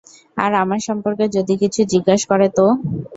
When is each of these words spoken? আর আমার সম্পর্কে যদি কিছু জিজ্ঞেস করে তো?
আর 0.37 0.51
আমার 0.63 0.79
সম্পর্কে 0.87 1.25
যদি 1.35 1.53
কিছু 1.63 1.81
জিজ্ঞেস 1.91 2.21
করে 2.31 2.47
তো? 2.57 2.65